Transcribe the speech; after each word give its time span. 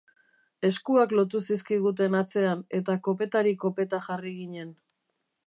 Eskuak 0.69 1.13
lotu 1.19 1.41
zizkiguten 1.47 2.17
atzean, 2.21 2.65
eta 2.81 2.97
kopetari 3.09 3.55
kopeta 3.67 4.01
jarri 4.09 4.35
ginen. 4.41 4.75